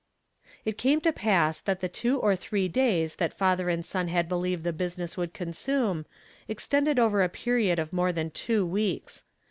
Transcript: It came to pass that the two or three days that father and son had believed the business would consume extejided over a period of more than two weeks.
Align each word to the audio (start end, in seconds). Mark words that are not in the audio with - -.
It 0.65 0.79
came 0.79 0.99
to 1.01 1.11
pass 1.13 1.59
that 1.61 1.79
the 1.79 1.87
two 1.87 2.17
or 2.19 2.35
three 2.35 2.67
days 2.67 3.17
that 3.17 3.31
father 3.37 3.69
and 3.69 3.85
son 3.85 4.07
had 4.07 4.27
believed 4.27 4.63
the 4.63 4.73
business 4.73 5.15
would 5.15 5.31
consume 5.31 6.07
extejided 6.49 6.97
over 6.97 7.21
a 7.21 7.29
period 7.29 7.77
of 7.77 7.93
more 7.93 8.11
than 8.11 8.31
two 8.31 8.65
weeks. 8.65 9.25